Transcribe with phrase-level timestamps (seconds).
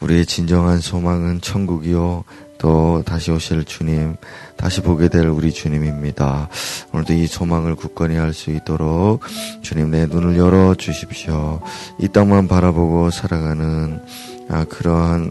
[0.00, 2.24] 우리의 진정한 소망은 천국이요.
[2.58, 4.16] 또 다시 오실 주님,
[4.56, 6.48] 다시 보게 될 우리 주님입니다.
[6.92, 9.22] 오늘도 이 소망을 굳건히 할 수 있도록
[9.62, 11.60] 주님 내 눈을 열어 주십시오.
[11.98, 14.02] 이 땅만 바라보고 살아가는
[14.50, 15.30] 아, 그러한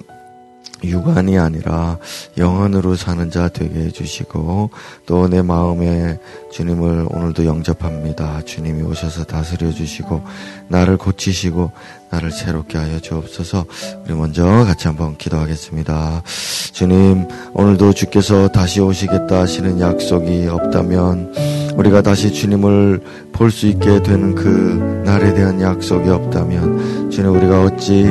[0.84, 1.98] 육안이 아니라
[2.38, 4.70] 영안으로 사는 자 되게 해주시고
[5.06, 6.18] 또 내 마음에
[6.52, 8.42] 주님을 오늘도 영접합니다.
[8.46, 10.24] 주님이 오셔서 다스려 주시고
[10.68, 11.72] 나를 고치시고
[12.10, 13.66] 나를 새롭게 하여 주옵소서.
[14.06, 16.24] 우리 먼저 같이 한번 기도하겠습니다.
[16.72, 21.34] 주님, 오늘도 주께서 다시 오시겠다 하시는 약속이 없다면
[21.76, 28.06] 우리가 다시 주님을 볼 수 있게 되는 그 날에 대한 약속이 없다면 주님 우리가 어찌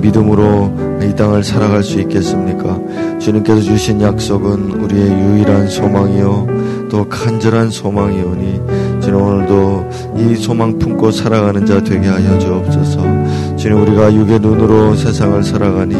[0.00, 0.72] 믿음으로
[1.02, 2.80] 이 땅을 살아갈 수 있겠습니까?
[3.20, 8.60] 주님께서 주신 약속은 우리의 유일한 소망이요 또 간절한 소망이오니
[9.00, 13.56] 주님 오늘도 이 소망 품고 살아가는 자 되게 하여 주옵소서.
[13.56, 15.94] 주님 우리가 육의 눈으로 세상을 살아가니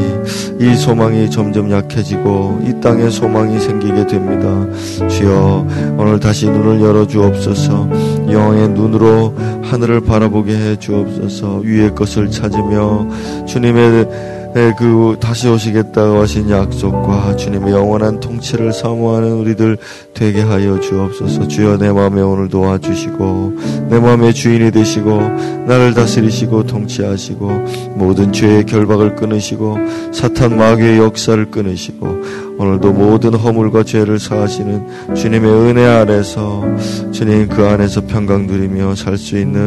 [0.58, 4.66] 이 소망이 점점 약해지고 이 땅에 소망이 생기게 됩니다.
[5.08, 5.66] 주여
[5.97, 7.88] 오늘 다시 눈을 열어 주옵소서.
[8.28, 9.34] 영의 눈으로
[9.70, 11.58] 하늘을 바라보게 해 주옵소서.
[11.58, 13.06] 위의 것을 찾으며
[13.46, 19.78] 주님의 네, 그 다시 오시겠다고 하신 약속과 주님의 영원한 통치를 사모하는 우리들
[20.12, 21.46] 되게 하여 주옵소서.
[21.46, 23.52] 주여 내 마음에 오늘 도와주시고
[23.91, 25.20] 내 마음의 주인이 되시고
[25.68, 27.48] 나를 다스리시고 통치하시고
[27.94, 29.78] 모든 죄의 결박을 끊으시고
[30.12, 36.64] 사탄 마귀의 역사를 끊으시고 오늘도 모든 허물과 죄를 사하시는 주님의 은혜 아래서
[37.12, 39.59] 주님 그 안에서 평강 누리며 살 수 있는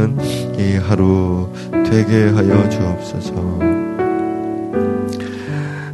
[0.58, 1.50] 이 하루
[1.90, 3.34] 되게 하여 주옵소서.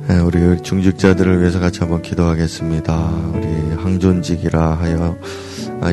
[0.07, 3.09] 네, 우리 중직자들을 위해서 같이 한번 기도하겠습니다.
[3.33, 5.15] 우리 항존직이라 하여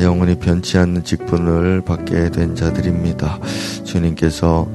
[0.01, 3.39] 영원히 변치 않는 직분을 받게 된 자들입니다.
[3.85, 4.69] 주님께서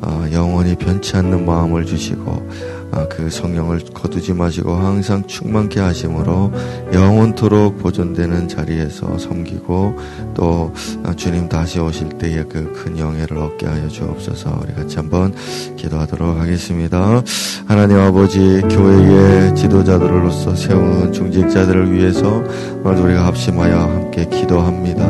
[0.00, 2.77] 어, 영원히 변치 않는 마음을 주시고 아,
[3.10, 6.52] 그 성령을 거두지 마시고 항상 충만케 하심으로
[6.92, 9.96] 영원토록 보존되는 자리에서 섬기고
[10.34, 10.72] 또
[11.04, 15.34] 아, 주님 다시 오실 때에 그 큰 영예를 얻게 하여 주옵소서 우리 같이 한번
[15.76, 17.22] 기도하도록 하겠습니다.
[17.66, 18.38] 하나님 아버지
[18.70, 22.42] 교회의 지도자들로서 세운 중직자들을 위해서
[22.84, 25.08] 오늘 우리가 합심하여 함께 기도합니다.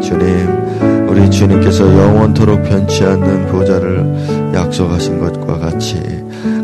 [0.00, 6.00] 주님 우리 주님께서 영원토록 변치 않는 보좌를 약속하신 것과 같이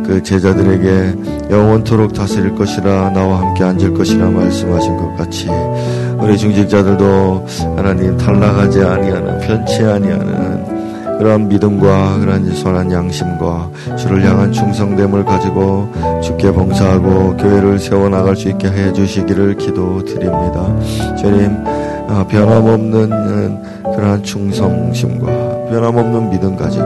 [0.06, 5.48] 그 제자들에게 영원토록 다스릴 것이라 나와 함께 앉을 것이라 말씀하신 것 같이
[6.18, 7.46] 우리 중직자들도
[7.76, 10.76] 하나님 탈락하지 아니하는 변치 아니하는
[11.18, 15.90] 그러한 믿음과 그러한 선한 양심과 주를 향한 충성됨을 가지고
[16.22, 20.76] 주께 봉사하고 교회를 세워나갈 수 있게 해 주시기를 기도드립니다.
[21.16, 21.64] 주님
[22.08, 25.26] 아, 변함없는 그러한 충성심과
[25.70, 26.84] 변함없는 믿음 가지고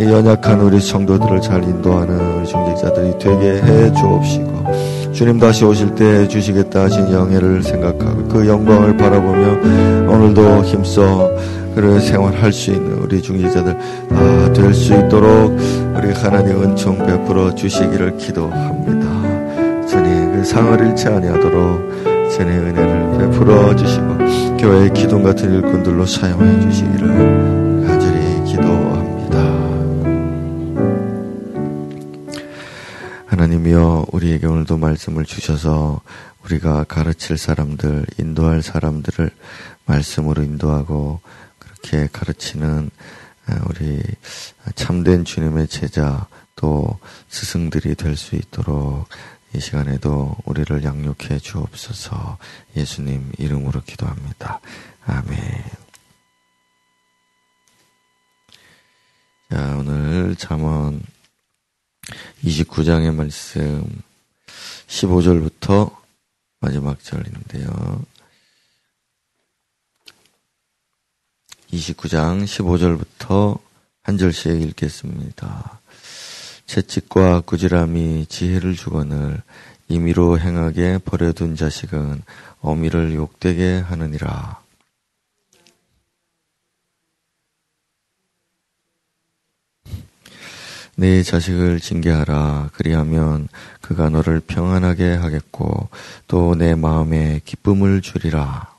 [0.00, 6.84] 연약한 우리 성도들을 잘 인도하는 우리 중직자들이 되게 해 주옵시고 주님 다시 오실 때 주시겠다
[6.84, 11.30] 하신 영예를 생각하고 그 영광을 바라보며 오늘도 힘써
[11.74, 13.76] 그를 생활할 수 있는 우리 중직자들
[14.08, 15.56] 다 될 수 있도록
[15.96, 19.86] 우리 하나님 은총 베풀어 주시기를 기도합니다.
[19.86, 27.51] 주님 그 상을 잃지 아니하도록 주의 은혜를 베풀어 주시고 교회의 기둥 같은 일꾼들로 사용해 주시기를
[33.52, 36.00] 하나님이여 우리에게 오늘도 말씀을 주셔서
[36.44, 39.30] 우리가 가르칠 사람들, 인도할 사람들을
[39.84, 41.20] 말씀으로 인도하고
[41.58, 42.90] 그렇게 가르치는
[43.46, 44.00] 아, 우리
[44.74, 46.26] 참된 주님의 제자
[46.56, 46.98] 또
[47.28, 49.08] 스승들이 될 수 있도록
[49.54, 52.38] 이 시간에도 우리를 양육해 주옵소서
[52.76, 54.60] 예수님 이름으로 기도합니다.
[55.04, 55.36] 아멘.
[59.50, 61.02] 자, 오늘 잠언
[62.44, 64.02] 29장의 말씀
[64.88, 65.94] 15절부터
[66.60, 68.04] 마지막 절인데요.
[71.72, 73.58] 29장 15절부터
[74.02, 75.80] 한 절씩 읽겠습니다.
[76.66, 79.42] 채찍과 꾸지람이 지혜를 주거늘
[79.88, 82.22] 임의로 행하게 버려둔 자식은
[82.60, 84.61] 어미를 욕되게 하느니라.
[90.96, 92.70] 내 자식을 징계하라.
[92.74, 93.48] 그리하면
[93.80, 95.88] 그가 너를 평안하게 하겠고
[96.28, 98.70] 또 내 마음에 기쁨을 주리라.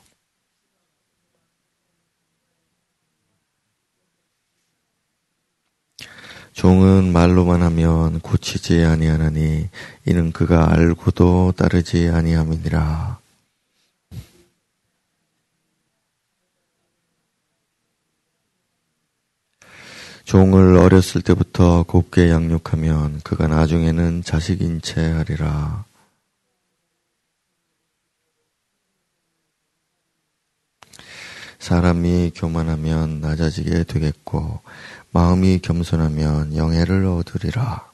[6.52, 9.68] 종은 말로만 하면 고치지 아니하나니
[10.06, 13.18] 이는 그가 알고도 따르지 아니함이니라.
[20.24, 25.84] 종을 어렸을 때부터 곱게 양육하면 그가 나중에는 자식인 채 하리라.
[31.58, 34.60] 사람이 교만하면 낮아지게 되겠고
[35.12, 37.90] 마음이 겸손하면 영예를 얻으리라.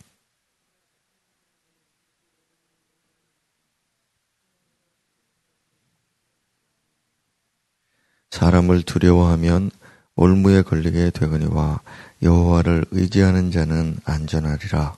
[8.30, 9.70] 사람을 두려워하면
[10.14, 11.80] 올무에 걸리게 되거니와
[12.22, 14.96] 여호와를 의지하는 자는 안전하리라.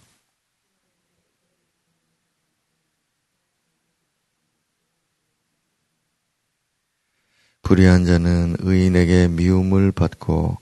[7.63, 10.59] 불의한 자는 의인에게 미움을 받고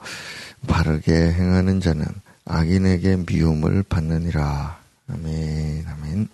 [0.67, 2.05] 바르게 행하는 자는
[2.45, 4.79] 악인에게 미움을 받느니라.
[5.09, 6.29] 아멘, 아멘.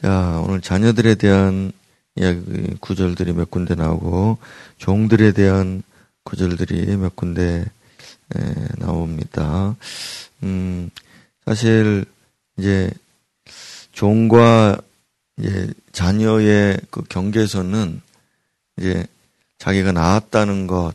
[0.00, 1.72] 자, 오늘 자녀들에 대한
[2.14, 4.38] 이야기 구절들이 몇 군데 나오고
[4.76, 5.82] 종들에 대한
[6.28, 7.64] 구절들이 몇 군데
[8.36, 9.74] 에, 나옵니다.
[10.42, 10.90] 음,
[11.46, 12.04] 사실
[12.58, 12.90] 이제
[13.92, 14.78] 종과
[15.38, 18.02] 이제 자녀의 그 경계선은
[18.76, 19.06] 이제
[19.56, 20.92] 자기가 낳았다는 것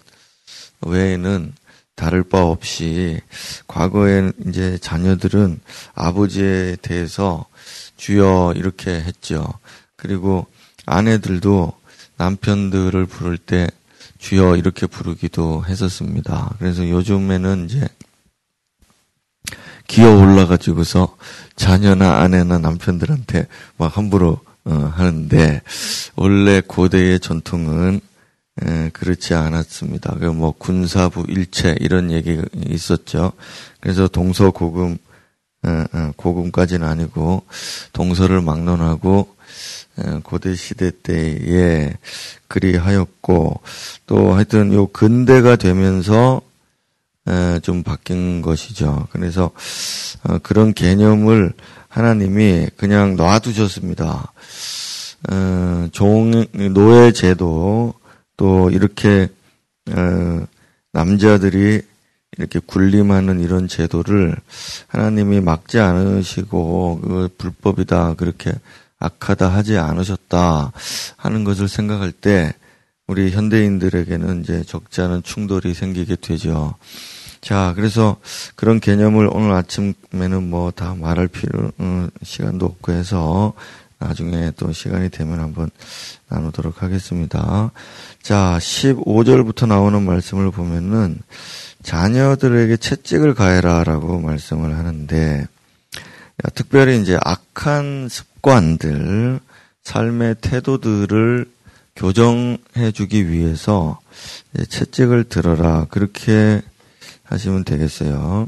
[0.81, 1.53] 외에는
[1.95, 3.19] 다를 바 없이
[3.67, 5.61] 과거에 이제 자녀들은
[5.95, 7.47] 아버지에 대해서
[7.97, 9.51] 주여 이렇게 했죠.
[9.95, 10.45] 그리고
[10.85, 11.73] 아내들도
[12.17, 13.67] 남편들을 부를 때
[14.23, 16.55] 주여 이렇게 부르기도 했었습니다.
[16.57, 17.85] 그래서 요즘에는 이제
[19.85, 21.17] 기어 올라가지고서
[21.57, 25.61] 자녀나 아내나 남편들한테 막 함부로 어, 하는데
[26.15, 27.99] 원래 고대의 전통은
[28.61, 30.15] 에, 그렇지 않았습니다.
[30.15, 33.33] 그 뭐 군사부 일체 이런 얘기가 있었죠.
[33.81, 34.97] 그래서 동서 고금
[35.65, 37.43] 에, 에, 고금까지는 아니고
[37.91, 39.35] 동서를 막론하고
[40.23, 41.93] 고대 시대 때에
[42.47, 43.61] 그리하였고
[44.07, 46.41] 또 하여튼 요 근대가 되면서
[47.61, 49.07] 좀 바뀐 것이죠.
[49.11, 49.51] 그래서
[50.23, 51.53] 어, 그런 개념을
[51.87, 54.33] 하나님이 그냥 놔두셨습니다.
[55.31, 57.93] 어, 종 노예 제도
[58.35, 59.29] 또 이렇게
[59.91, 60.45] 어,
[60.91, 61.81] 남자들이
[62.37, 64.35] 이렇게 군림하는 이런 제도를
[64.87, 68.51] 하나님이 막지 않으시고 그 불법이다 그렇게
[69.03, 70.71] 악하다 하지 않으셨다
[71.17, 72.53] 하는 것을 생각할 때
[73.05, 76.75] 우리 현대인들에게는 이제 적지 않은 충돌이 생기게 되죠.
[77.41, 78.15] 자, 그래서
[78.55, 83.53] 그런 개념을 오늘 아침에는 뭐 다 말할 필요, 음, 시간도 없고 해서
[83.99, 85.69] 나중에 또 시간이 되면 한번
[86.29, 87.71] 나누도록 하겠습니다.
[88.21, 91.19] 자, 15절부터 나오는 말씀을 보면은
[91.83, 95.47] 자녀들에게 채찍을 가해라 라고 말씀을 하는데
[96.53, 99.39] 특별히 이제 악한 습관들,
[99.83, 101.51] 삶의 태도들을
[101.95, 103.99] 교정해 주기 위해서
[104.67, 105.85] 채찍을 들어라.
[105.89, 106.61] 그렇게
[107.23, 108.47] 하시면 되겠어요.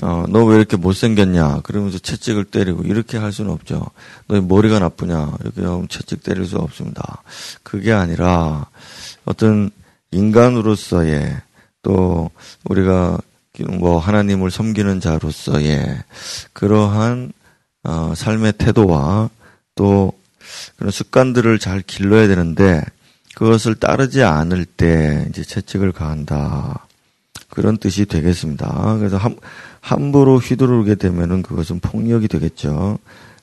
[0.00, 1.62] 어, 너 왜 이렇게 못생겼냐?
[1.62, 3.84] 그러면서 채찍을 때리고 이렇게 할 수는 없죠.
[4.28, 5.38] 너 머리가 나쁘냐?
[5.40, 7.22] 이렇게 하면 채찍 때릴 수 없습니다.
[7.64, 8.66] 그게 아니라
[9.24, 9.70] 어떤
[10.12, 11.36] 인간으로서의
[11.82, 12.30] 또
[12.64, 13.18] 우리가
[13.64, 16.02] 뭐 하나님을 섬기는 자로서의
[16.52, 17.32] 그러한
[17.84, 19.30] 어, 삶의 태도와
[19.74, 20.12] 또
[20.76, 22.82] 그런 습관들을 잘 길러야 되는데
[23.34, 26.86] 그것을 따르지 않을 때 이제 채찍을 가한다.
[27.48, 28.96] 그런 뜻이 되겠습니다.
[28.98, 29.36] 그래서 함,
[29.80, 32.98] 함부로 휘두르게 되면은 그것은 폭력이 되겠죠.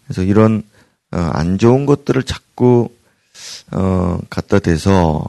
[0.06, 0.64] 그래서 이런
[1.12, 2.90] 어, 안 좋은 것들을 자꾸
[3.72, 5.28] 어, 갖다 대서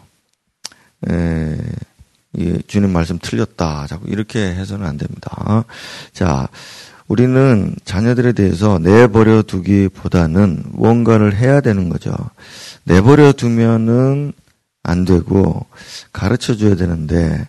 [1.09, 1.57] 에,
[2.37, 3.87] 이 주님 말씀 틀렸다.
[3.87, 5.65] 자꾸 이렇게 해서는 안 됩니다.
[6.13, 6.49] 자,
[7.09, 12.15] 우리는 자녀들에 대해서 내버려 두기보다는 뭔가를 해야 되는 거죠.
[12.85, 14.33] 내버려 두면은
[14.83, 15.67] 안 되고
[16.13, 17.49] 가르쳐 줘야 되는데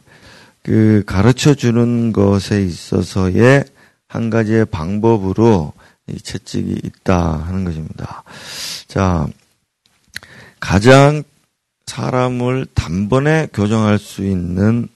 [0.64, 3.66] 그 가르쳐 주는 것에 있어서의
[4.08, 5.74] 한 가지의 방법으로
[6.08, 8.24] 이 채찍이 있다 하는 것입니다.
[8.88, 9.28] 자,
[10.60, 11.24] 가장
[11.88, 14.88] 사람을 단번에 교정할 수 있는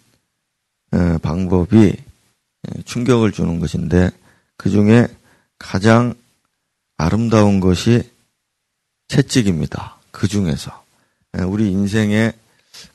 [0.91, 1.95] 어, 방법이
[2.85, 4.11] 충격을 주는 것인데
[4.55, 5.07] 그 중에
[5.57, 6.13] 가장
[6.97, 8.07] 아름다운 것이
[9.07, 9.97] 채찍입니다.
[10.11, 10.83] 그 중에서
[11.47, 12.33] 우리 인생에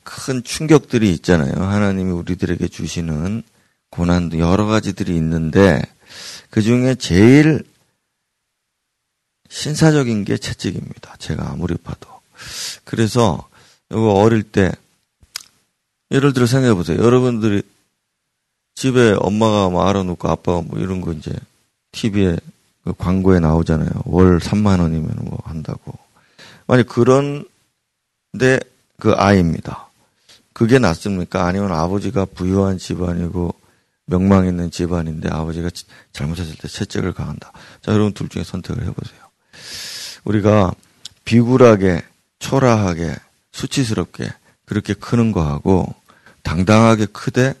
[0.03, 1.53] 큰 충격들이 있잖아요.
[1.61, 3.43] 하나님이 우리들에게 주시는
[3.89, 5.81] 고난도 여러 가지들이 있는데
[6.49, 7.65] 그 중에 제일
[9.49, 11.17] 신사적인 게 채찍입니다.
[11.17, 12.07] 제가 아무리 봐도.
[12.85, 13.49] 그래서
[13.89, 14.71] 어릴 때
[16.11, 16.97] 예를 들어 생각해 보세요.
[17.01, 17.63] 여러분들이
[18.75, 21.31] 집에 엄마가 뭐 알아놓고 아빠가 뭐 이런 거 이제
[21.91, 22.37] TV에
[22.83, 23.89] 그 광고에 나오잖아요.
[24.05, 25.97] 월 3만 원이면 뭐 한다고.
[26.67, 27.47] 만약 그런데
[28.99, 29.87] 그 아이입니다.
[30.53, 31.45] 그게 낫습니까?
[31.45, 33.53] 아니면 아버지가 부유한 집안이고
[34.05, 35.69] 명망 있는 집안인데 아버지가
[36.13, 37.51] 잘못했을 때 채찍을 가한다.
[37.81, 39.19] 자, 여러분 둘 중에 선택을 해보세요.
[40.23, 40.73] 우리가
[41.25, 42.03] 비굴하게,
[42.39, 43.15] 초라하게,
[43.57, 44.31] 수치스럽게
[44.65, 45.93] 그렇게 크는 거하고
[46.43, 47.55] 당당하게 크되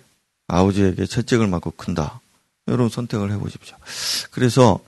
[0.47, 2.21] 아버지에게 채찍을 맞고 큰다.
[2.67, 3.75] 여러분 선택을 해보십시오.
[4.31, 4.79] 그래서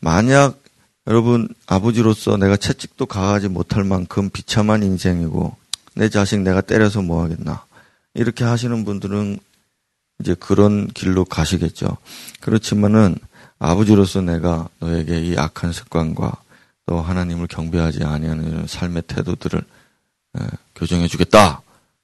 [0.00, 0.58] 만약
[1.06, 5.56] 여러분 아버지로서 내가 채찍도 가하지 못할 만큼 비참한 인생이고
[5.94, 7.64] 내 자식 내가 때려서 뭐 하겠나
[8.14, 9.38] 이렇게 하시는 분들은
[10.20, 11.96] 이제 그런 길로 가시겠죠.
[12.40, 13.16] 그렇지만은
[13.58, 16.36] 아버지로서 내가 너에게 이 악한 습관과
[16.86, 19.62] 또 하나님을 경배하지 아니하는 삶의 태도들을
[20.74, 21.62] 교정해 주겠다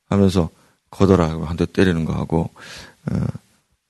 [0.08, 0.50] 하면서
[0.90, 2.50] 거더라 한 대 때리는 거 하고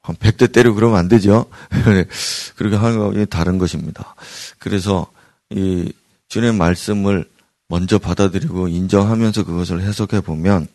[0.09, 1.47] 한 100대 때리고 그러면 안 되죠.
[2.57, 4.15] 그렇게 하는 거 다른 것입니다.
[4.59, 5.07] 그래서
[5.51, 5.93] 이
[6.29, 7.29] 주님의 말씀을
[7.69, 10.67] 먼저 받아들이고 인정하면서 그것을 해석해 보면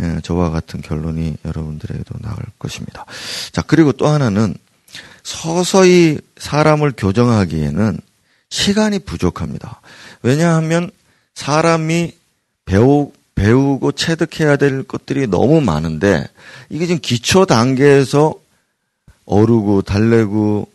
[0.00, 3.06] 예, 저와 같은 결론이 여러분들에게도 나올 것입니다.
[3.52, 4.56] 자, 그리고 또 하나는
[5.22, 8.00] 서서히 사람을 교정하기에는
[8.50, 9.80] 시간이 부족합니다.
[10.22, 10.90] 왜냐하면
[11.34, 12.12] 사람이
[12.64, 16.26] 배우, 배우고 체득해야 될 것들이 너무 많은데
[16.70, 18.34] 이게 지금 기초 단계에서
[19.26, 20.68] 어르고 달래고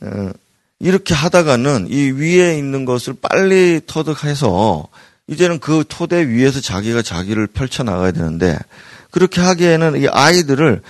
[0.00, 0.30] 어,
[0.80, 4.88] 이렇게 하다가는 이 위에 있는 것을 빨리 터득해서
[5.26, 8.58] 이제는 그 토대 위에서 자기가 자기를 펼쳐 나가야 되는데
[9.10, 10.82] 그렇게 하기에는 이 아이들을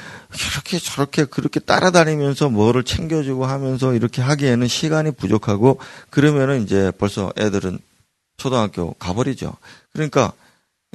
[0.52, 5.78] 이렇게 저렇게 그렇게 따라다니면서 뭐를 챙겨주고 하면서 이렇게 하기에는 시간이 부족하고
[6.10, 7.78] 그러면은 이제 벌써 애들은
[8.38, 9.52] 초등학교 가버리죠.
[9.92, 10.32] 그러니까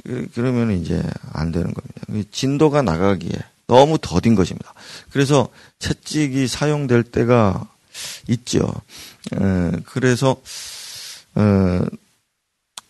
[0.04, 2.28] 그, 그러면 이제 안 되는 겁니다.
[2.32, 3.32] 진도가 나가기에
[3.66, 4.74] 너무 더딘 것입니다.
[5.10, 5.48] 그래서
[5.78, 7.68] 채찍이 사용될 때가
[8.28, 8.72] 있죠.
[9.34, 10.36] 에, 그래서
[11.36, 11.80] 에,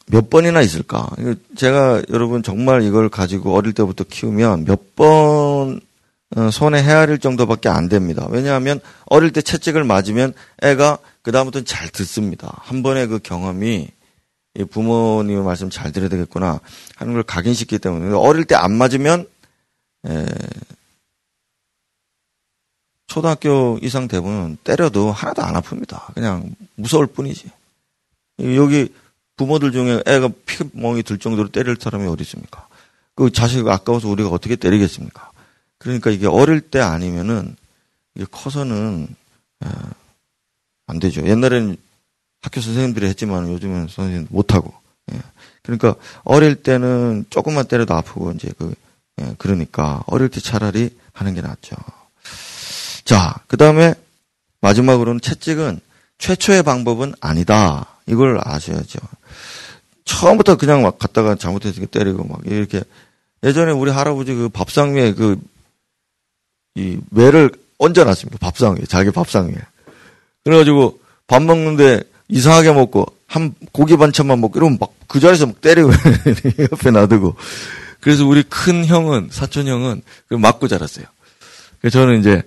[0.06, 1.08] 몇 번이나 있을까?
[1.56, 5.80] 제가 여러분 정말 이걸 가지고 어릴 때부터 키우면 몇번
[6.36, 8.26] 어, 손에 헤아릴 정도밖에 안 됩니다.
[8.28, 12.58] 왜냐하면 어릴 때 채찍을 맞으면 애가 그 다음부터는 잘 듣습니다.
[12.60, 13.88] 한 번의 그 경험이
[14.62, 16.60] 부모님의 말씀 잘 들어야 되겠구나
[16.96, 19.26] 하는 걸 각인시키기 때문에 어릴 때 안 맞으면
[20.06, 20.26] 에,
[23.06, 26.14] 초등학교 이상 대부분 때려도 하나도 안 아픕니다.
[26.14, 27.50] 그냥 무서울 뿐이지.
[28.56, 28.92] 여기
[29.36, 32.66] 부모들 중에 애가 피멍이 들 정도로 때릴 사람이 어디 있습니까?
[33.14, 35.30] 그 자식 아까워서 우리가 어떻게 때리겠습니까?
[35.78, 37.56] 그러니까 이게 어릴 때 아니면은
[38.14, 39.14] 이게 커서는
[40.86, 41.26] 안 되죠.
[41.26, 41.76] 옛날에는
[42.44, 44.72] 학교 선생님들이 했지만 요즘은 선생님 못 하고.
[45.12, 45.18] 예.
[45.62, 48.74] 그러니까 어릴 때는 조금만 때려도 아프고 이제 그
[49.20, 49.34] 예.
[49.38, 51.76] 그러니까 어릴 때 차라리 하는 게 낫죠.
[53.04, 53.94] 자, 그 다음에
[54.60, 55.80] 마지막으로는 채찍은
[56.18, 57.86] 최초의 방법은 아니다.
[58.06, 58.98] 이걸 아셔야죠.
[60.04, 62.82] 처음부터 그냥 막 갔다가 잘못해서 때리고 막 이렇게
[63.42, 65.36] 예전에 우리 할아버지 그 밥상 위에 그
[66.74, 68.38] 이 매를 얹어놨습니다.
[68.38, 69.56] 밥상 위에 자기 밥상 위에.
[70.44, 72.02] 그래가지고 밥 먹는데
[72.34, 75.90] 이상하게 먹고 한 고기 반찬만 먹고 이러면 막 그 자리에서 막 때리고
[76.72, 77.36] 옆에 놔두고
[78.00, 81.06] 그래서 우리 큰 형은 사촌 형은 그 맞고 자랐어요.
[81.80, 82.42] 그래서 저는 이제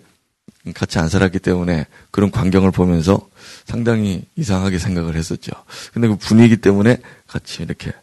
[0.75, 3.27] 같이 안 살았기 때문에 그런 광경을 보면서
[3.65, 5.51] 상당히 이상하게 생각을 했었죠.
[5.93, 7.93] 근데 그 분위기 때문에 같이 이렇게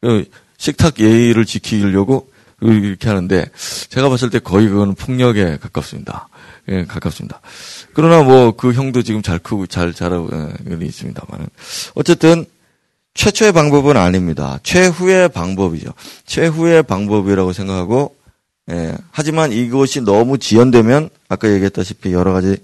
[0.00, 0.24] 그
[0.56, 3.46] 식탁 예의를 지키려고 이렇게 하는데
[3.88, 6.28] 제가 봤을 때 거의 그거는 폭력에 가깝습니다.
[6.68, 7.40] 예, 가깝습니다.
[7.92, 11.48] 그러나 뭐 그 형도 지금 잘 크고 잘 자라고 예, 있습니다만
[11.94, 12.44] 어쨌든
[13.14, 14.58] 최초의 방법은 아닙니다.
[14.62, 15.92] 최후의 방법이죠.
[16.26, 18.16] 최후의 방법이라고 생각하고
[18.70, 22.56] 예, 하지만 이것이 너무 지연되면 아까 얘기했다시피 여러 가지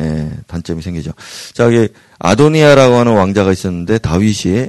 [0.00, 1.12] 예, 단점이 생기죠.
[1.54, 4.68] 자, 여기 아도니아라고 하는 왕자가 있었는데 다윗이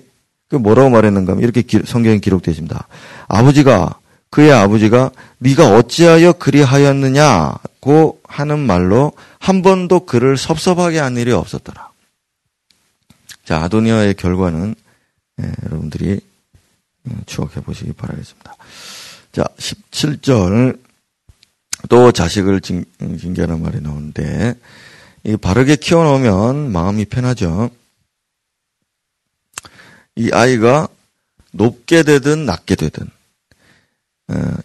[0.50, 2.88] 그 뭐라고 말했는가 하면 이렇게 기, 성경에 기록되어 있습니다.
[3.28, 3.99] 아버지가
[4.30, 11.90] 그의 아버지가 네가 어찌하여 그리하였느냐고 하는 말로 한 번도 그를 섭섭하게 한 일이 없었더라.
[13.46, 14.76] 자, 아도니아의 결과는
[15.42, 16.20] 예, 여러분들이
[17.06, 18.56] 음, 추억해 보시기 바라겠습니다.
[19.32, 20.80] 자, 17절
[21.88, 24.56] 또 자식을 징, 징계하는 말이 나오는데
[25.24, 27.72] 이 바르게 키워놓으면 마음이 편하죠.
[30.16, 30.88] 이 아이가
[31.52, 33.10] 높게 되든 낮게 되든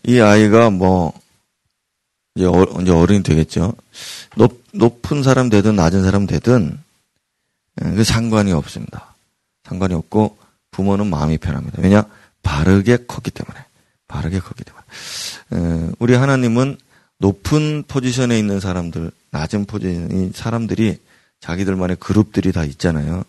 [0.02, 1.12] 이 아이가 뭐
[2.34, 3.74] 이제, 어, 이제 어른이 되겠죠.
[4.36, 6.78] 높, 높은 사람 되든 낮은 사람 되든
[7.76, 9.14] 그 상관이 없습니다.
[9.64, 10.36] 상관이 없고
[10.70, 11.80] 부모는 마음이 편합니다.
[11.80, 12.04] 왜냐
[12.42, 13.64] 바르게 컸기 때문에
[14.08, 16.76] 바르게 컸기 때문에 우리 하나님은
[17.18, 20.98] 높은 포지션에 있는 사람들, 낮은 포지션의 사람들이
[21.40, 23.24] 자기들만의 그룹들이 다 있잖아요.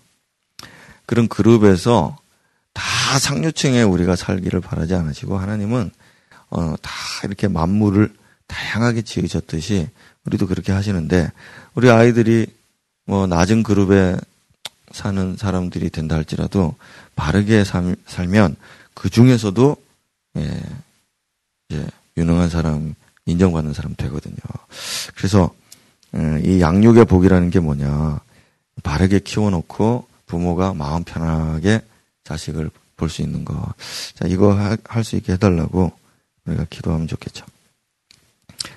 [1.06, 2.18] 그런 그룹에서
[2.74, 2.84] 다
[3.20, 5.92] 상류층에 우리가 살기를 바라지 않으시고 하나님은
[6.56, 6.92] 어, 다
[7.24, 8.14] 이렇게 만물을
[8.48, 9.90] 다양하게 지으셨듯이
[10.26, 11.32] 우리도 그렇게 하시는데
[11.74, 12.48] 우리 아이들이
[13.06, 14.16] 뭐 낮은 그룹에
[14.92, 16.76] 사는 사람들이 된다 할지라도
[17.16, 18.56] 바르게 살, 살면
[18.94, 19.76] 그 중에서도
[20.38, 20.62] 예,
[21.70, 21.86] 이제
[22.18, 22.96] 유능한 사람
[23.26, 24.36] 인정받는 사람 되거든요.
[25.16, 25.54] 그래서
[26.16, 28.20] 예, 이 양육의 복이라는 게 뭐냐
[28.84, 31.82] 바르게 키워놓고 부모가 마음 편하게
[32.24, 33.74] 자식을 볼 수 있는 거.
[34.14, 34.54] 자 이거
[34.86, 35.92] 할 수 있게 해달라고
[36.46, 37.46] 우리가 기도하면 좋겠죠.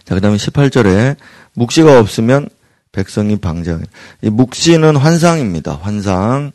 [0.04, 1.16] 자 그 다음에 18절에
[1.54, 2.48] 묵시가 없으면
[2.92, 3.82] 백성이 방장.
[4.22, 5.74] 이 묵시는 환상입니다.
[5.74, 6.52] 환상.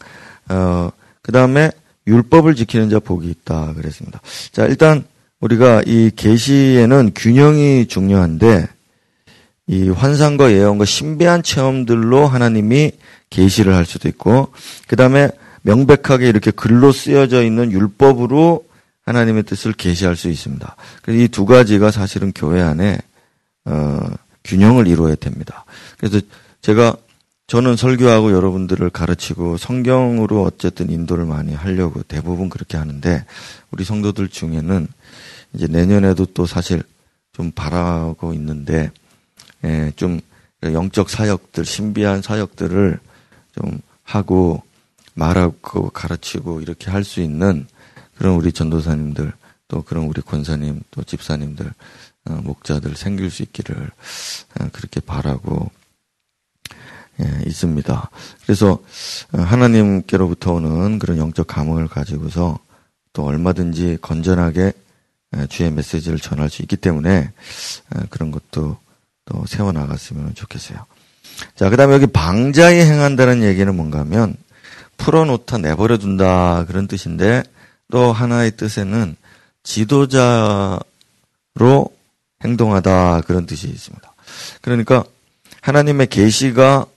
[0.50, 0.90] 어,
[1.22, 1.72] 그 다음에
[2.08, 4.20] 율법을 지키는 자 복이 있다 그랬습니다.
[4.52, 5.06] 자 일단
[5.40, 8.68] 우리가 이 계시에는 균형이 중요한데
[9.68, 12.92] 이 환상과 예언과 신비한 체험들로 하나님이
[13.30, 14.52] 계시를 할 수도 있고
[14.88, 15.30] 그 다음에
[15.62, 18.66] 명백하게 이렇게 글로 쓰여져 있는 율법으로
[19.06, 20.76] 하나님의 뜻을 계시할 수 있습니다.
[21.10, 22.98] 이 두 가지가 사실은 교회 안에
[23.66, 24.00] 어,
[24.44, 25.66] 균형을 이루어야 됩니다.
[25.98, 26.20] 그래서
[26.62, 26.96] 제가
[27.48, 33.26] 저는 설교하고 여러분들을 가르치고 성경으로 어쨌든 인도를 많이 하려고 대부분 그렇게 하는데
[33.72, 34.88] 우리 성도들 중에는
[35.54, 36.82] 이제 내년에도 또 사실
[37.34, 38.92] 좀 바라고 있는데
[39.66, 40.20] 예, 좀
[40.64, 43.00] 영적 사역들 신비한 사역들을
[43.60, 44.64] 좀 하고
[45.14, 47.68] 말하고 가르치고 이렇게 할 수 있는
[48.18, 49.34] 그런 우리 전도사님들
[49.68, 51.72] 또 그런 우리 권사님 또 집사님들
[52.26, 53.90] 어, 목자들 생길 수 있기를
[54.60, 55.72] 어, 그렇게 바라고
[57.22, 58.10] 예, 있습니다.
[58.44, 58.80] 그래서
[59.32, 62.60] 어, 하나님께로부터 오는 그런 영적 감흥을 가지고서
[63.12, 64.74] 또 얼마든지 건전하게
[65.50, 67.32] 주의 메시지를 전할 수 있기 때문에
[68.10, 68.78] 그런 것도
[69.26, 70.86] 또 세워 나갔으면 좋겠어요.
[71.56, 74.36] 자, 그 다음에 여기 방자에 행한다는 얘기는 뭔가 하면
[74.98, 77.44] 풀어놓다 내버려 둔다 그런 뜻인데
[77.94, 79.16] 또 하나의 뜻에는
[79.62, 80.82] 지도자로
[82.44, 84.14] 행동하다 그런 뜻이 있습니다.
[84.64, 85.04] 그러니까
[85.62, 86.88] 하나님의 계시가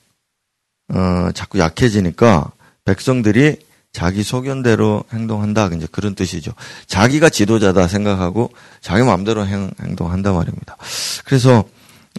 [0.89, 2.51] 어, 자꾸 약해지니까
[2.87, 3.59] 백성들이
[3.93, 5.67] 자기 소견대로 행동한다.
[5.75, 6.55] 이제 그런 뜻이죠.
[6.87, 10.79] 자기가 지도자다 생각하고 자기 마음대로 행, 행동한다 말입니다.
[11.27, 11.65] 그래서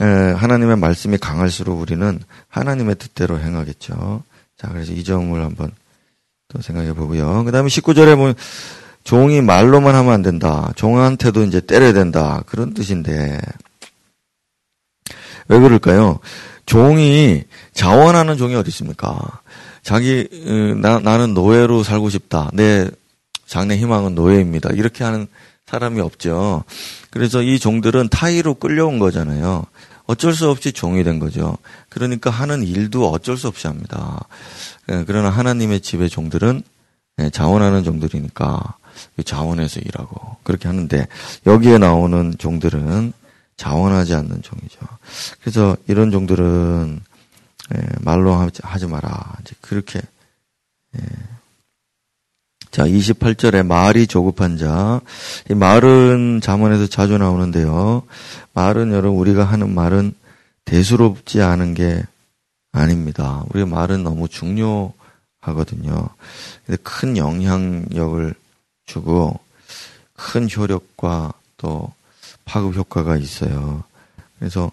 [0.02, 4.22] 에, 하나님의 말씀이 강할수록 우리는 하나님의 뜻대로 행하겠죠.
[4.56, 5.72] 자, 그래서 이 점을 한번
[6.50, 7.44] 또 생각해 보고요.
[7.44, 8.36] 그 다음에 19절에 보면
[9.04, 10.72] 종이 말로만 하면 안 된다.
[10.76, 12.44] 종한테도 이제 때려야 된다.
[12.48, 13.40] 그런 뜻인데.
[15.50, 16.20] 왜 그럴까요?
[16.66, 19.20] 종이 자원하는 종이 어디 있습니까?
[19.82, 20.28] 자기
[20.82, 22.50] 나, 나는 노예로 살고 싶다.
[22.54, 22.90] 내
[23.46, 24.72] 장래 희망은 노예입니다.
[24.74, 25.28] 이렇게 하는
[25.66, 26.64] 사람이 없죠.
[27.10, 29.66] 그래서 이 종들은 타의로 끌려온 거잖아요.
[30.08, 31.58] 어쩔 수 없이 종이 된 거죠.
[31.90, 34.26] 그러니까 하는 일도 어쩔 수 없이 합니다.
[34.90, 36.64] 예, 그러나 하나님의 집의 종들은
[37.20, 38.78] 예, 자원하는 종들이니까
[39.16, 41.08] 그 자원해서 일하고 그렇게 하는데
[41.46, 43.14] 여기에 나오는 종들은
[43.58, 44.80] 자원하지 않는 종이죠.
[45.42, 47.02] 그래서 이런 종들은
[47.76, 49.38] 예, 말로 하지 마라.
[49.62, 50.02] 그렇게
[52.78, 55.02] 자, 28절에 말이 조급한 자.
[55.50, 58.04] 이 말은 자문에서 자주 나오는데요.
[58.58, 60.16] 말은 여러분 우리가 하는 말은
[60.66, 62.04] 대수롭지 않은 게
[62.72, 63.44] 아닙니다.
[63.50, 66.10] 우리의 말은 너무 중요하거든요.
[66.66, 68.34] 근데 큰 영향력을
[68.88, 69.40] 주고
[70.14, 71.94] 큰 효력과 또
[72.46, 73.84] 파급 효과가 있어요.
[74.40, 74.72] 그래서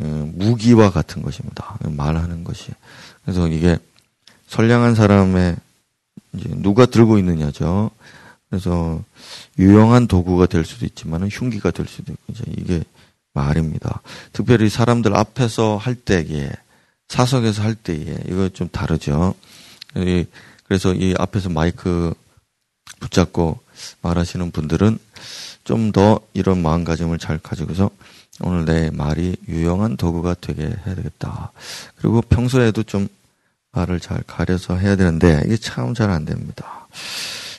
[0.00, 1.78] 어, 무기와 같은 것입니다.
[1.84, 2.72] 말하는 것이.
[3.22, 3.78] 그래서 이게
[4.48, 5.56] 선량한 사람의
[6.32, 7.92] 누가 들고 있느냐죠.
[8.50, 9.00] 그래서
[9.60, 12.82] 유용한 도구가 될 수도 있지만 흉기가 될 수도 있고 이제 이게
[13.34, 14.02] 말입니다.
[14.32, 16.50] 특별히 사람들 앞에서 할 때에
[17.08, 19.34] 사석에서 할 때에 이거 좀 다르죠.
[20.66, 22.14] 그래서 이 앞에서 마이크
[23.00, 23.58] 붙잡고
[24.02, 24.98] 말하시는 분들은
[25.64, 27.90] 좀 더 이런 마음가짐을 잘 가지고서
[28.40, 31.52] 오늘 내 말이 유용한 도구가 되게 해야 되겠다.
[31.96, 33.06] 그리고 평소에도 좀
[33.72, 36.88] 말을 잘 가려서 해야 되는데 이게 참 잘 안 됩니다.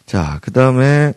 [0.05, 1.13] 자, 그 다음에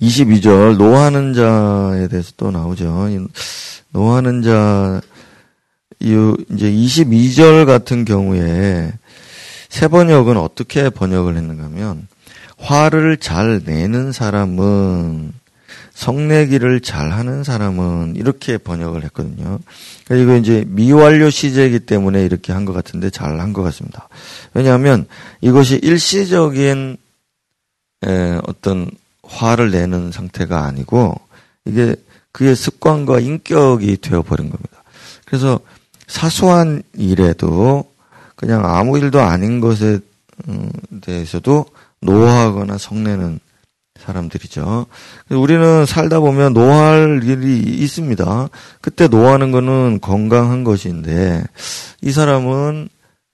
[0.00, 3.08] 22절 노하는 자에 대해서 또 나오죠.
[3.90, 5.00] 노하는 자
[6.00, 8.92] 이제 22절 같은 경우에
[9.68, 12.06] 세 번역은 어떻게 번역을 했는가 하면
[12.58, 15.32] 화를 잘 내는 사람은
[15.94, 19.58] 성내기를 잘 하는 사람은 이렇게 번역을 했거든요.
[20.04, 24.08] 그러니까 이거 이제 미완료 시제이기 때문에 이렇게 한 것 같은데 잘 한 것 같습니다.
[24.52, 25.06] 왜냐하면
[25.40, 26.98] 이것이 일시적인
[28.46, 28.90] 어떤
[29.26, 31.14] 화를 내는 상태가 아니고
[31.64, 31.96] 이게
[32.32, 34.82] 그의 습관과 인격이 되어버린 겁니다.
[35.24, 35.60] 그래서
[36.06, 37.84] 사소한 일에도
[38.36, 39.98] 그냥 아무 일도 아닌 것에
[40.48, 41.66] 음, 대해서도
[42.00, 43.40] 노하거나 성내는
[43.98, 44.86] 사람들이죠.
[45.30, 48.48] 우리는 살다 보면 노할 일이 있습니다.
[48.80, 51.42] 그때 노하는 거는 건강한 것인데
[52.02, 52.88] 이 사람은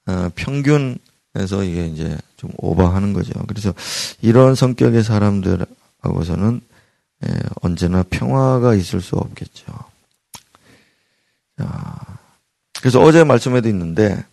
[0.07, 3.33] 어, 평균에서 이게 이제 좀 오버하는 거죠.
[3.47, 3.75] 그래서
[4.21, 5.67] 이런 성격의 사람들
[6.03, 6.61] 하고서는
[7.25, 7.29] 예,
[7.63, 9.65] 언제나 평화가 있을 수 없겠죠.
[11.59, 12.19] 자,
[12.81, 14.25] 그래서 어제 말씀에도 있는데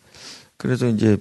[0.57, 1.17] 그래서 이제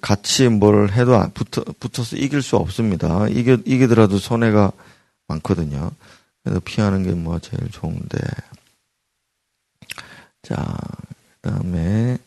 [0.00, 3.28] 같이 뭘 해도 붙어, 붙어서 이길 수 없습니다.
[3.28, 4.72] 이겨, 이기더라도 손해가
[5.28, 5.90] 많거든요.
[6.42, 8.18] 그래서 피하는 게 뭐 제일 좋은데.
[10.42, 10.76] 자,
[11.40, 12.18] 그 다음에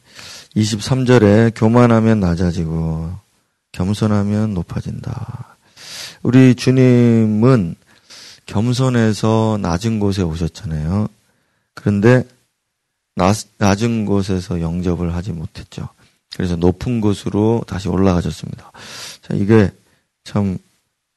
[0.56, 3.13] 23절에 교만하면 낮아지고
[3.73, 5.56] 겸손하면 높아진다.
[6.23, 7.75] 우리 주님은
[8.45, 11.08] 겸손해서 낮은 곳에 오셨잖아요.
[11.73, 12.23] 그런데
[13.15, 15.89] 낮, 낮은 곳에서 영접을 하지 못했죠.
[16.36, 18.71] 그래서 높은 곳으로 다시 올라가셨습니다.
[19.21, 19.71] 자, 이게
[20.23, 20.58] 참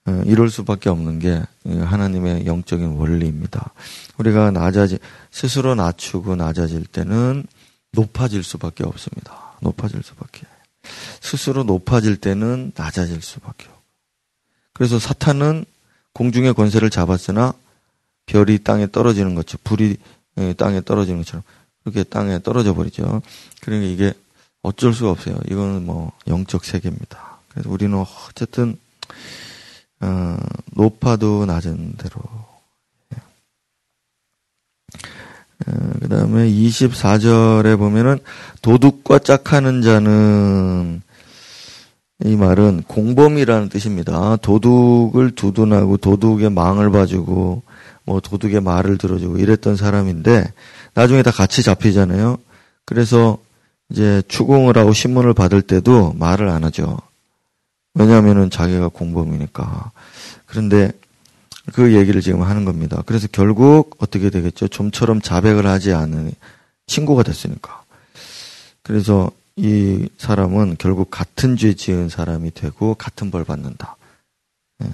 [0.06, 3.72] 어, 이럴 수밖에 없는 게 하나님의 영적인 원리입니다.
[4.16, 4.98] 우리가 낮아지
[5.30, 7.44] 스스로 낮추고 낮아질 때는
[7.92, 9.52] 높아질 수밖에 없습니다.
[9.60, 10.46] 높아질 수밖에.
[11.20, 13.79] 스스로 높아질 때는 낮아질 수밖에 없고.
[14.80, 15.66] 그래서 사탄은
[16.14, 17.52] 공중의 권세를 잡았으나
[18.24, 19.98] 별이 땅에 떨어지는 것처럼 불이
[20.56, 21.42] 땅에 떨어지는 것처럼
[21.82, 23.20] 그렇게 땅에 떨어져 버리죠.
[23.60, 24.14] 그러니까 이게
[24.62, 25.38] 어쩔 수가 없어요.
[25.50, 27.40] 이거는 뭐 영적 세계입니다.
[27.50, 28.78] 그래서 우리는 어쨌든
[30.00, 30.38] 어,
[30.72, 32.22] 높아도 낮은 대로.
[33.12, 33.18] 예.
[35.66, 38.18] 어, 그 다음에 24절에 보면은
[38.62, 41.02] 도둑과 짝하는 자는
[42.24, 44.36] 이 말은 공범이라는 뜻입니다.
[44.36, 47.62] 도둑을 두둔하고 도둑의 망을 봐주고
[48.04, 50.52] 뭐 도둑의 말을 들어주고 이랬던 사람인데
[50.94, 52.38] 나중에 다 같이 잡히잖아요.
[52.84, 53.38] 그래서
[53.90, 56.98] 이제 추궁을 하고 신문을 받을 때도 말을 안 하죠.
[57.94, 59.90] 왜냐하면은 자기가 공범이니까.
[60.46, 60.92] 그런데
[61.72, 63.02] 그 얘기를 지금 하는 겁니다.
[63.06, 64.68] 그래서 결국 어떻게 되겠죠?
[64.68, 66.32] 좀처럼 자백을 하지 않은
[66.86, 67.82] 친구가 됐으니까.
[68.82, 73.96] 그래서 이 사람은 결국 같은 죄 지은 사람이 되고 같은 벌 받는다.
[74.82, 74.88] 예.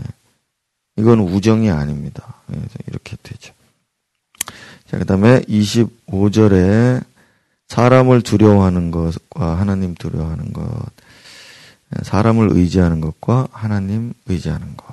[0.97, 2.35] 이건 우정이 아닙니다.
[2.47, 3.55] 그래서 이렇게 되죠.
[4.87, 7.05] 자, 그 다음에 25절에
[7.69, 10.69] 사람을 두려워하는 것과 하나님 두려워하는 것,
[12.03, 14.87] 사람을 의지하는 것과 하나님 의지하는 것,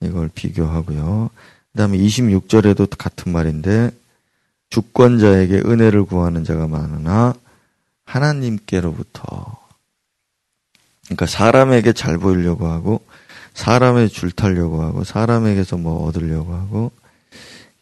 [0.00, 1.30] 이걸 비교하고요.
[1.72, 3.90] 그 다음에 26절에도 같은 말인데,
[4.70, 7.34] 주권자에게 은혜를 구하는 자가 많으나,
[8.08, 9.58] 하나님께로부터,
[11.04, 13.04] 그러니까 사람에게 잘 보이려고 하고,
[13.54, 16.92] 사람의 줄 타려고 하고, 사람에게서 뭐 얻으려고 하고,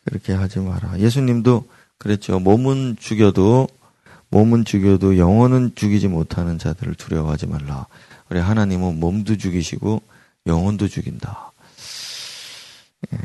[0.04, 0.98] 그렇게 하지 마라.
[0.98, 1.64] 예수님도
[1.98, 2.38] 그랬죠.
[2.38, 3.68] 몸은 죽여도
[4.28, 7.86] 몸은 죽여도 영혼은 죽이지 못하는 자들을 두려워하지 말라.
[8.28, 10.02] 우리 하나님은 몸도 죽이시고
[10.46, 11.52] 영혼도 죽인다.
[13.12, 13.18] 예,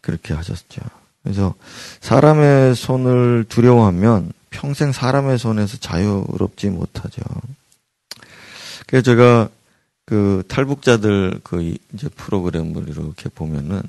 [0.00, 0.80] 그렇게 하셨죠.
[1.22, 1.54] 그래서
[2.00, 7.22] 사람의 손을 두려워하면 평생 사람의 손에서 자유롭지 못하죠.
[8.86, 9.48] 그래서 제가
[10.06, 13.82] 그 탈북자들 그 이제 프로그램을 이렇게 보면은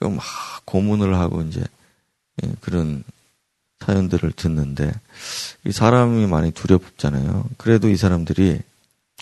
[0.00, 0.20] 막
[0.66, 1.64] 고문을 하고 이제
[2.42, 3.02] 예, 그런
[3.80, 4.92] 사연들을 듣는데
[5.64, 7.48] 이 사람이 많이 두렵잖아요.
[7.56, 8.60] 그래도 이 사람들이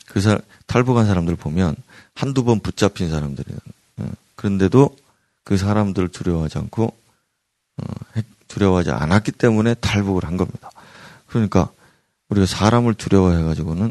[0.07, 1.77] 그 사, 탈북한 사람들 보면
[2.15, 3.59] 한두 번 붙잡힌 사람들이에요.
[4.01, 4.07] 예.
[4.35, 4.97] 그런데도
[5.45, 6.85] 그 사람들을 두려워하지 않고
[7.77, 7.85] 어,
[8.53, 10.71] 두려워하지 않았기 때문에 탈북을 한 겁니다.
[11.27, 11.71] 그러니까
[12.29, 13.91] 우리가 사람을 두려워해가지고는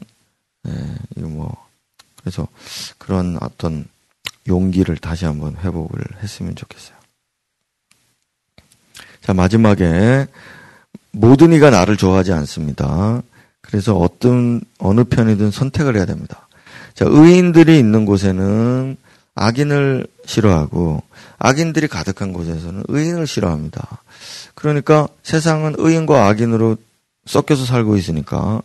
[0.67, 1.55] 예, 뭐
[2.19, 2.47] 그래서
[2.97, 3.85] 그런 어떤
[4.47, 6.95] 용기를 다시 한번 회복을 했으면 좋겠어요.
[9.21, 10.27] 자 마지막에
[11.11, 13.21] 모든 이가 나를 좋아하지 않습니다.
[13.61, 16.47] 그래서 어떤 어느 편이든 선택을 해야 됩니다.
[16.93, 18.97] 자, 의인들이 있는 곳에는
[19.35, 21.03] 악인을 싫어하고
[21.37, 24.01] 악인들이 가득한 곳에서는 의인을 싫어합니다.
[24.55, 26.77] 그러니까 세상은 의인과 악인으로
[27.25, 28.61] 섞여서 살고 있으니까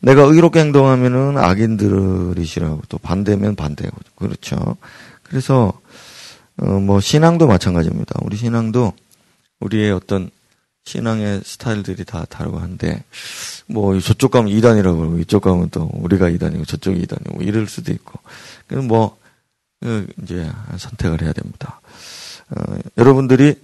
[0.00, 4.76] 내가 의롭게 행동하면은 악인들이 싫어하고 또 반대면 반대고 그렇죠.
[5.22, 5.72] 그래서
[6.56, 8.20] 어 뭐 신앙도 마찬가지입니다.
[8.22, 8.92] 우리 신앙도
[9.60, 10.30] 우리의 어떤
[10.84, 13.02] 신앙의 스타일들이 다 다르고 한데
[13.66, 18.20] 뭐 저쪽 가면 이단이라고 그러고 이쪽 가면 또 우리가 이단이고 저쪽이 이단이고 이럴 수도 있고
[18.68, 21.80] 그럼 뭐그 이제 선택을 해야 됩니다.
[22.50, 23.56] 어, 여러분들이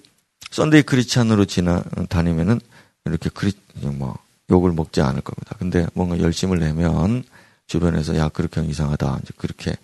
[0.50, 2.60] Sunday 크리스찬으로 지나 다니면은
[3.04, 4.18] 이렇게 크리 뭐
[4.50, 5.56] 욕을 먹지 않을 겁니다.
[5.58, 7.24] 근데 뭔가 열심을 내면
[7.66, 9.76] 주변에서 야 그렇게 하면 이상하다 이제 그렇게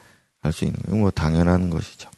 [0.46, 2.09] 할 수 있는 거뭐 당연한 것이죠.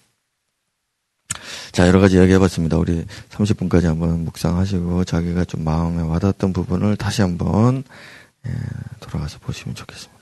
[1.72, 2.76] 자, 여러 가지 이야기 해봤습니다.
[2.78, 7.84] 우리 30분까지 한번 묵상하시고 자기가 좀 마음에 와닿았던 부분을 다시 한번
[8.46, 8.52] 예,
[9.00, 10.17] 돌아가서 보시면 좋겠습니다.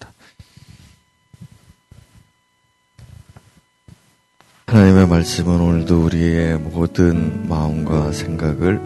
[4.68, 8.80] 하나님의 말씀은 오늘도 우리의 모든 마음과 생각을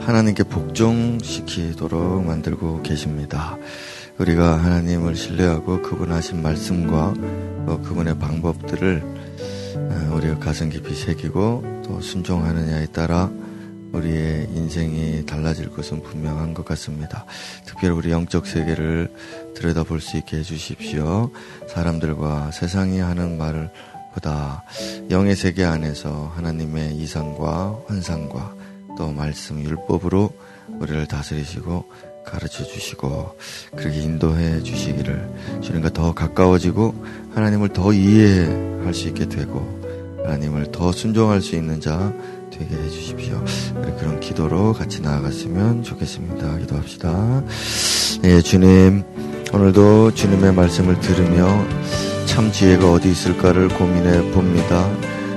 [0.00, 3.56] 하나님께 복종시키도록 만들고 계십니다.
[4.18, 7.14] 우리가 하나님을 신뢰하고 그분 하신 말씀과
[7.64, 9.02] 또 그분의 방법들을
[9.76, 13.30] 어, 우리가 가슴 깊이 새기고 또 순종하느냐에 따라
[13.92, 17.24] 우리의 인생이 달라질 것은 분명한 것 같습니다.
[17.64, 19.12] 특별히 우리 영적 세계를
[19.54, 21.30] 들여다볼 수 있게 해주십시오.
[21.68, 23.70] 사람들과 세상이 하는 말을
[24.14, 24.62] 보다
[25.10, 28.54] 영의 세계 안에서 하나님의 이상과 환상과
[28.96, 30.30] 또 말씀 율법으로
[30.78, 31.84] 우리를 다스리시고
[32.24, 33.36] 가르쳐 주시고
[33.76, 36.94] 그렇게 인도해 주시기를 주님과 더 가까워지고
[37.34, 39.82] 하나님을 더 이해할 수 있게 되고
[40.24, 42.12] 하나님을 더 순종할 수 있는 자
[42.50, 43.44] 되게 해 주십시오.
[43.98, 46.58] 그런 기도로 같이 나아갔으면 좋겠습니다.
[46.58, 47.42] 기도합시다.
[48.24, 49.02] 예, 주님
[49.52, 51.46] 오늘도 주님의 말씀을 들으며
[52.26, 54.90] 참 지혜가 어디 있을까를 고민해 봅니다.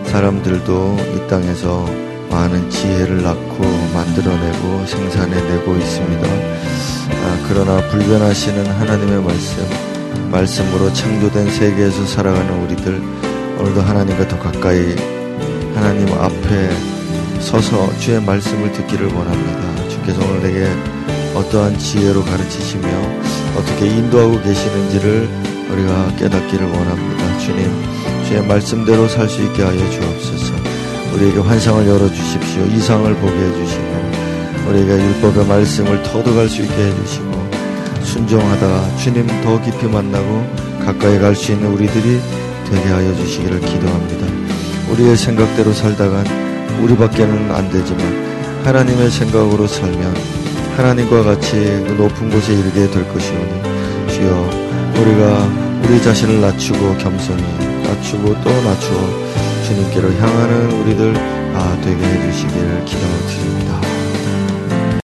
[0.05, 1.85] 사람들도 이 땅에서
[2.29, 6.27] 많은 지혜를 낳고 만들어내고 생산해내고 있습니다.
[6.27, 9.65] 아, 그러나 불변하시는 하나님의 말씀,
[10.31, 13.01] 말씀으로 창조된 세계에서 살아가는 우리들,
[13.59, 14.95] 오늘도 하나님과 더 가까이
[15.73, 16.69] 하나님 앞에
[17.39, 19.89] 서서 주의 말씀을 듣기를 원합니다.
[19.89, 20.67] 주께서 오늘 내게
[21.35, 22.87] 어떠한 지혜로 가르치시며
[23.57, 25.46] 어떻게 인도하고 계시는지를
[25.77, 27.37] 우리가 깨닫기를 원합니다.
[27.39, 27.71] 주님,
[28.27, 30.53] 주의 말씀대로 살 수 있게 하여 주옵소서.
[31.13, 32.65] 우리에게 환상을 열어주십시오.
[32.75, 34.11] 이상을 보게 해주시고,
[34.69, 37.49] 우리에게 율법의 말씀을 터득할 수 있게 해주시고,
[38.03, 40.45] 순종하다가 주님 더 깊이 만나고
[40.83, 42.19] 가까이 갈 수 있는 우리들이
[42.69, 44.25] 되게 하여 주시기를 기도합니다.
[44.91, 46.25] 우리의 생각대로 살다간
[46.81, 50.15] 우리밖에는 안 되지만 하나님의 생각으로 살면
[50.77, 53.61] 하나님과 같이 그 높은 곳에 이르게 될 것이오니
[54.13, 54.49] 주여
[55.01, 57.41] 우리가 우리 자신을 낮추고 겸손히
[57.83, 63.56] 낮추고 또 낮추어 주님께로 향하는 우리들 다 되게 해주시기를 기도드립니다.